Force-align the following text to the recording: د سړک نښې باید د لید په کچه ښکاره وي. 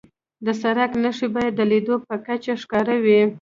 د 0.45 0.47
سړک 0.61 0.91
نښې 1.01 1.27
باید 1.35 1.53
د 1.55 1.61
لید 1.71 1.87
په 2.07 2.15
کچه 2.25 2.53
ښکاره 2.61 2.95
وي. 3.03 3.21